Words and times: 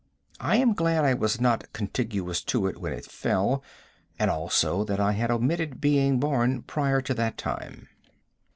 I 0.39 0.55
am 0.55 0.73
glad 0.73 1.05
I 1.05 1.13
was 1.13 1.39
not 1.39 1.71
contiguous 1.73 2.41
to 2.45 2.65
it 2.65 2.79
when 2.81 2.91
it 2.91 3.05
fell, 3.05 3.61
and 4.17 4.31
also 4.31 4.83
that 4.83 4.99
I 4.99 5.11
had 5.11 5.29
omitted 5.29 5.79
being 5.79 6.19
born 6.19 6.63
prior 6.63 7.01
to 7.01 7.13
that 7.13 7.37
time. 7.37 7.87